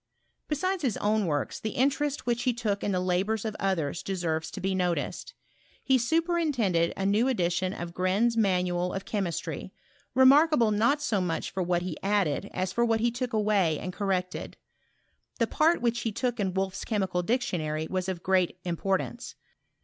[0.47, 4.49] Besides his own works, the interest which he took in the labours of others deserves
[4.49, 5.35] to be noticed.
[5.83, 9.71] He superintended a new edition of Gren's Manual of Chemistry,
[10.15, 13.93] remarkable not so much for what he added as for what he took away and
[13.93, 14.57] corrected.
[15.37, 19.35] The part which he took in Wolff's Chemical Dictionary was of great importance.